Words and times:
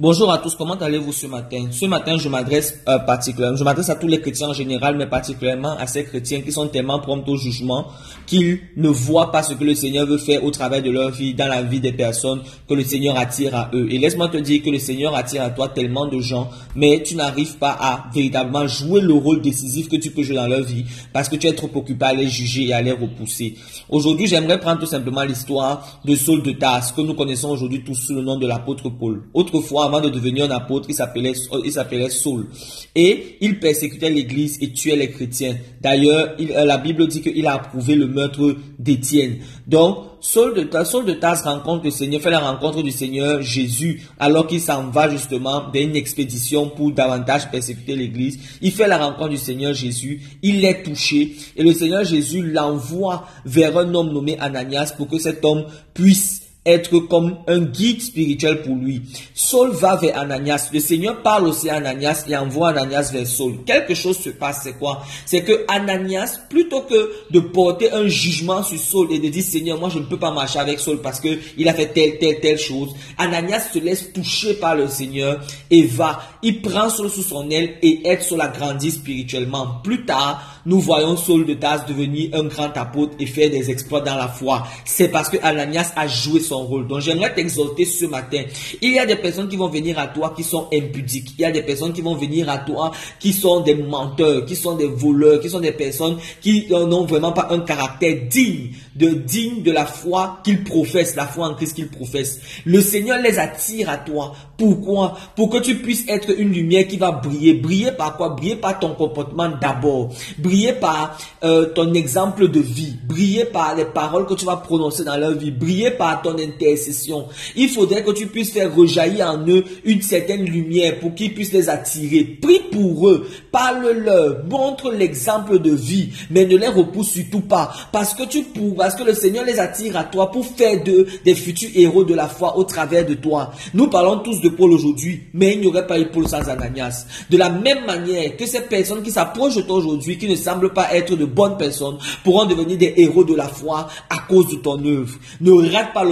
Bonjour 0.00 0.30
à 0.30 0.38
tous, 0.38 0.54
comment 0.54 0.76
allez-vous 0.76 1.10
ce 1.10 1.26
matin? 1.26 1.70
Ce 1.72 1.84
matin, 1.84 2.18
je 2.18 2.28
m'adresse 2.28 2.78
euh, 2.88 3.00
particulièrement, 3.00 3.56
je 3.56 3.64
m'adresse 3.64 3.90
à 3.90 3.96
tous 3.96 4.06
les 4.06 4.20
chrétiens 4.20 4.50
en 4.50 4.52
général, 4.52 4.96
mais 4.96 5.08
particulièrement 5.08 5.72
à 5.76 5.88
ces 5.88 6.04
chrétiens 6.04 6.40
qui 6.40 6.52
sont 6.52 6.68
tellement 6.68 7.00
prompts 7.00 7.28
au 7.28 7.36
jugement 7.36 7.88
qu'ils 8.24 8.60
ne 8.76 8.90
voient 8.90 9.32
pas 9.32 9.42
ce 9.42 9.54
que 9.54 9.64
le 9.64 9.74
Seigneur 9.74 10.06
veut 10.06 10.18
faire 10.18 10.44
au 10.44 10.52
travers 10.52 10.84
de 10.84 10.90
leur 10.92 11.10
vie, 11.10 11.34
dans 11.34 11.48
la 11.48 11.62
vie 11.62 11.80
des 11.80 11.90
personnes 11.90 12.42
que 12.68 12.74
le 12.74 12.84
Seigneur 12.84 13.18
attire 13.18 13.56
à 13.56 13.70
eux. 13.74 13.88
Et 13.90 13.98
laisse-moi 13.98 14.28
te 14.28 14.36
dire 14.36 14.62
que 14.62 14.70
le 14.70 14.78
Seigneur 14.78 15.16
attire 15.16 15.42
à 15.42 15.50
toi 15.50 15.68
tellement 15.68 16.06
de 16.06 16.20
gens, 16.20 16.48
mais 16.76 17.02
tu 17.02 17.16
n'arrives 17.16 17.56
pas 17.56 17.76
à 17.80 18.04
véritablement 18.14 18.68
jouer 18.68 19.00
le 19.00 19.14
rôle 19.14 19.40
décisif 19.40 19.88
que 19.88 19.96
tu 19.96 20.12
peux 20.12 20.22
jouer 20.22 20.36
dans 20.36 20.46
leur 20.46 20.62
vie 20.62 20.84
parce 21.12 21.28
que 21.28 21.34
tu 21.34 21.48
es 21.48 21.52
trop 21.54 21.70
occupé 21.74 22.04
à 22.04 22.12
les 22.12 22.28
juger 22.28 22.68
et 22.68 22.72
à 22.72 22.82
les 22.82 22.92
repousser. 22.92 23.56
Aujourd'hui, 23.88 24.28
j'aimerais 24.28 24.60
prendre 24.60 24.78
tout 24.78 24.86
simplement 24.86 25.24
l'histoire 25.24 26.00
de 26.04 26.14
Saul 26.14 26.44
de 26.44 26.52
Tarse 26.52 26.92
que 26.92 27.00
nous 27.00 27.14
connaissons 27.14 27.48
aujourd'hui 27.48 27.82
tous 27.82 27.96
sous 27.96 28.14
le 28.14 28.22
nom 28.22 28.38
de 28.38 28.46
l'apôtre 28.46 28.90
Paul. 28.90 29.24
Autrefois, 29.34 29.87
avant 29.88 30.00
de 30.00 30.08
devenir 30.08 30.44
un 30.44 30.50
apôtre, 30.50 30.86
il 30.88 30.94
s'appelait, 30.94 31.32
il 31.64 31.72
s'appelait 31.72 32.10
Saul. 32.10 32.46
Et 32.94 33.36
il 33.40 33.58
persécutait 33.58 34.10
l'église 34.10 34.58
et 34.60 34.72
tuait 34.72 34.96
les 34.96 35.10
chrétiens. 35.10 35.56
D'ailleurs, 35.80 36.36
euh, 36.40 36.64
la 36.64 36.78
Bible 36.78 37.06
dit 37.08 37.20
qu'il 37.20 37.46
a 37.46 37.54
approuvé 37.54 37.94
le 37.94 38.06
meurtre 38.06 38.56
d'Étienne. 38.78 39.38
Donc, 39.66 39.98
Saul 40.20 40.54
de, 40.54 40.84
Saul 40.84 41.04
de 41.06 41.16
rencontre 41.44 41.84
le 41.84 41.90
Seigneur, 41.90 42.20
fait 42.20 42.30
la 42.30 42.40
rencontre 42.40 42.82
du 42.82 42.90
Seigneur 42.90 43.40
Jésus, 43.40 44.02
alors 44.18 44.46
qu'il 44.46 44.60
s'en 44.60 44.90
va 44.90 45.08
justement 45.08 45.70
d'une 45.70 45.94
expédition 45.94 46.68
pour 46.68 46.92
davantage 46.92 47.50
persécuter 47.50 47.94
l'église. 47.94 48.38
Il 48.60 48.72
fait 48.72 48.88
la 48.88 48.98
rencontre 48.98 49.30
du 49.30 49.36
Seigneur 49.36 49.74
Jésus, 49.74 50.20
il 50.42 50.64
est 50.64 50.82
touché, 50.82 51.36
et 51.56 51.62
le 51.62 51.72
Seigneur 51.72 52.04
Jésus 52.04 52.42
l'envoie 52.42 53.26
vers 53.44 53.76
un 53.78 53.94
homme 53.94 54.12
nommé 54.12 54.36
Ananias 54.40 54.92
pour 54.96 55.08
que 55.08 55.18
cet 55.18 55.44
homme 55.44 55.66
puisse 55.94 56.47
être 56.68 56.98
comme 57.00 57.38
un 57.46 57.60
guide 57.60 58.02
spirituel 58.02 58.62
pour 58.62 58.76
lui. 58.76 59.02
Saul 59.34 59.70
va 59.70 59.96
vers 59.96 60.18
Ananias. 60.18 60.68
Le 60.72 60.80
Seigneur 60.80 61.22
parle 61.22 61.48
aussi 61.48 61.70
à 61.70 61.76
Ananias 61.76 62.24
et 62.28 62.36
envoie 62.36 62.70
Ananias 62.70 63.10
vers 63.12 63.26
Saul. 63.26 63.64
Quelque 63.64 63.94
chose 63.94 64.18
se 64.18 64.30
passe, 64.30 64.60
c'est 64.64 64.78
quoi? 64.78 65.02
C'est 65.24 65.42
que 65.42 65.64
Ananias, 65.68 66.38
plutôt 66.50 66.82
que 66.82 67.12
de 67.30 67.40
porter 67.40 67.92
un 67.92 68.08
jugement 68.08 68.62
sur 68.62 68.78
Saul 68.78 69.12
et 69.12 69.18
de 69.18 69.28
dire 69.28 69.42
Seigneur, 69.42 69.78
moi 69.78 69.88
je 69.88 69.98
ne 69.98 70.04
peux 70.04 70.18
pas 70.18 70.30
marcher 70.30 70.58
avec 70.58 70.78
Saul 70.78 71.00
parce 71.00 71.20
que 71.20 71.38
il 71.56 71.68
a 71.68 71.74
fait 71.74 71.88
telle, 71.88 72.18
telle, 72.18 72.40
telle 72.40 72.58
chose, 72.58 72.90
Ananias 73.16 73.68
se 73.72 73.78
laisse 73.78 74.12
toucher 74.12 74.54
par 74.54 74.76
le 74.76 74.88
Seigneur 74.88 75.40
et 75.70 75.82
va. 75.82 76.20
Il 76.42 76.60
prend 76.62 76.90
Saul 76.90 77.10
sous 77.10 77.22
son 77.22 77.48
aile 77.50 77.76
et 77.82 78.08
aide 78.08 78.22
Saul 78.22 78.40
à 78.40 78.48
grandir 78.48 78.92
spirituellement. 78.92 79.80
Plus 79.82 80.04
tard, 80.04 80.60
nous 80.66 80.80
voyons 80.80 81.16
Saul 81.16 81.46
de 81.46 81.54
Tarse 81.54 81.86
devenir 81.86 82.30
un 82.34 82.44
grand 82.44 82.76
apôtre 82.76 83.14
et 83.18 83.26
faire 83.26 83.50
des 83.50 83.70
exploits 83.70 84.02
dans 84.02 84.16
la 84.16 84.28
foi. 84.28 84.66
C'est 84.84 85.08
parce 85.08 85.28
que 85.28 85.38
Ananias 85.42 85.92
a 85.96 86.06
joué 86.06 86.40
son 86.40 86.57
rôle. 86.64 86.86
Donc 86.86 87.00
j'aimerais 87.00 87.34
t'exhorter 87.34 87.84
ce 87.84 88.06
matin. 88.06 88.42
Il 88.80 88.92
y 88.92 88.98
a 88.98 89.06
des 89.06 89.16
personnes 89.16 89.48
qui 89.48 89.56
vont 89.56 89.68
venir 89.68 89.98
à 89.98 90.08
toi 90.08 90.32
qui 90.36 90.44
sont 90.44 90.68
impudiques. 90.72 91.34
Il 91.38 91.42
y 91.42 91.44
a 91.44 91.50
des 91.50 91.62
personnes 91.62 91.92
qui 91.92 92.02
vont 92.02 92.14
venir 92.14 92.48
à 92.48 92.58
toi 92.58 92.92
qui 93.20 93.32
sont 93.32 93.60
des 93.60 93.74
menteurs, 93.74 94.44
qui 94.44 94.56
sont 94.56 94.76
des 94.76 94.86
voleurs, 94.86 95.40
qui 95.40 95.50
sont 95.50 95.60
des 95.60 95.72
personnes 95.72 96.18
qui 96.40 96.66
n'ont 96.70 97.04
vraiment 97.04 97.32
pas 97.32 97.48
un 97.50 97.60
caractère 97.60 98.14
digne 98.28 98.70
de 98.98 99.10
digne 99.10 99.62
de 99.62 99.70
la 99.70 99.86
foi 99.86 100.40
qu'ils 100.42 100.64
professent, 100.64 101.14
la 101.14 101.26
foi 101.26 101.46
en 101.46 101.54
Christ 101.54 101.74
qu'ils 101.74 101.88
professent. 101.88 102.40
Le 102.64 102.80
Seigneur 102.80 103.20
les 103.22 103.38
attire 103.38 103.88
à 103.90 103.98
toi. 103.98 104.34
Pourquoi? 104.56 105.16
Pour 105.36 105.50
que 105.50 105.58
tu 105.58 105.76
puisses 105.76 106.04
être 106.08 106.30
une 106.36 106.52
lumière 106.52 106.86
qui 106.88 106.96
va 106.96 107.12
briller. 107.12 107.54
Briller 107.54 107.92
par 107.92 108.16
quoi? 108.16 108.30
Briller 108.30 108.56
par 108.56 108.78
ton 108.78 108.94
comportement 108.94 109.48
d'abord. 109.60 110.08
Briller 110.38 110.72
par 110.72 111.16
euh, 111.44 111.66
ton 111.66 111.94
exemple 111.94 112.48
de 112.48 112.60
vie. 112.60 112.96
Briller 113.06 113.44
par 113.44 113.76
les 113.76 113.84
paroles 113.84 114.26
que 114.26 114.34
tu 114.34 114.44
vas 114.44 114.56
prononcer 114.56 115.04
dans 115.04 115.16
leur 115.16 115.32
vie. 115.32 115.52
Briller 115.52 115.92
par 115.92 116.22
ton 116.22 116.36
intercession. 116.38 117.26
Il 117.54 117.68
faudrait 117.68 118.02
que 118.02 118.10
tu 118.12 118.26
puisses 118.26 118.52
faire 118.52 118.74
rejaillir 118.74 119.30
en 119.30 119.46
eux 119.48 119.64
une 119.84 120.02
certaine 120.02 120.44
lumière 120.44 120.98
pour 120.98 121.14
qu'ils 121.14 121.34
puissent 121.34 121.52
les 121.52 121.68
attirer. 121.68 122.24
Prie 122.24 122.62
pour 122.72 123.08
eux. 123.08 123.28
Parle-leur. 123.52 124.44
Montre 124.50 124.90
l'exemple 124.90 125.60
de 125.60 125.70
vie. 125.70 126.08
Mais 126.30 126.46
ne 126.46 126.56
les 126.56 126.68
repousse 126.68 127.10
surtout 127.10 127.40
pas. 127.40 127.72
Parce 127.92 128.14
que 128.14 128.24
tu 128.24 128.42
pourras 128.42 128.88
parce 128.88 129.00
que 129.00 129.06
le 129.06 129.12
Seigneur 129.12 129.44
les 129.44 129.60
attire 129.60 129.98
à 129.98 130.04
toi 130.04 130.30
pour 130.30 130.46
faire 130.46 130.82
d'eux 130.82 131.06
des 131.22 131.34
futurs 131.34 131.68
héros 131.74 132.04
de 132.04 132.14
la 132.14 132.26
foi 132.26 132.56
au 132.56 132.64
travers 132.64 133.04
de 133.04 133.12
toi. 133.12 133.50
Nous 133.74 133.88
parlons 133.88 134.20
tous 134.20 134.40
de 134.40 134.48
Paul 134.48 134.72
aujourd'hui, 134.72 135.24
mais 135.34 135.52
il 135.52 135.60
n'y 135.60 135.66
aurait 135.66 135.86
pas 135.86 136.00
eu 136.00 136.06
Paul 136.06 136.26
sans 136.26 136.48
Ananias. 136.48 137.04
De 137.28 137.36
la 137.36 137.50
même 137.50 137.84
manière 137.84 138.34
que 138.38 138.46
ces 138.46 138.62
personnes 138.62 139.02
qui 139.02 139.10
s'approchent 139.10 139.56
de 139.56 139.60
toi 139.60 139.76
aujourd'hui, 139.76 140.16
qui 140.16 140.26
ne 140.26 140.36
semblent 140.36 140.72
pas 140.72 140.94
être 140.94 141.16
de 141.16 141.26
bonnes 141.26 141.58
personnes, 141.58 141.98
pourront 142.24 142.46
devenir 142.46 142.78
des 142.78 142.94
héros 142.96 143.24
de 143.24 143.34
la 143.34 143.46
foi 143.46 143.88
à 144.08 144.20
cause 144.26 144.48
de 144.48 144.56
ton 144.56 144.82
œuvre. 144.82 145.14
Ne 145.42 145.52
rate 145.52 145.92
pas 145.92 146.04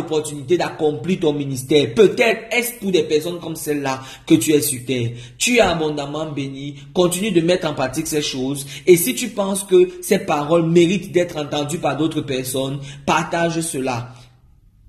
d'accomplir 0.57 1.21
ton 1.21 1.33
ministère. 1.33 1.95
Peut-être 1.95 2.45
est-ce 2.51 2.75
pour 2.79 2.93
des 2.93 3.03
personnes 3.03 3.41
comme 3.41 3.57
celle-là 3.57 4.03
que 4.27 4.35
tu 4.35 4.53
es 4.53 4.61
sur 4.61 4.85
terre. 4.85 5.11
Tu 5.39 5.57
es 5.57 5.61
abondamment 5.61 6.31
béni. 6.33 6.77
Continue 6.93 7.31
de 7.31 7.41
mettre 7.41 7.69
en 7.69 7.75
pratique 7.75 8.07
ces 8.07 8.23
choses. 8.23 8.67
Et 8.87 8.97
si 8.97 9.15
tu 9.15 9.29
penses 9.29 9.65
que 9.65 10.03
ces 10.03 10.21
paroles 10.21 10.67
méritent 10.67 11.13
d'être 11.13 11.37
entendues 11.37 11.79
par 11.79 11.97
d'autres 11.97 12.23
personnes, 12.23 12.81
partage 13.05 13.61
cela. 13.61 14.15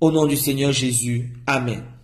Au 0.00 0.10
nom 0.10 0.26
du 0.26 0.36
Seigneur 0.36 0.72
Jésus. 0.72 1.32
Amen. 1.46 1.97